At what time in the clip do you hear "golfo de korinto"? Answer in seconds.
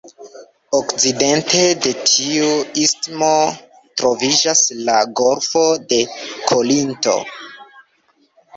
5.23-7.17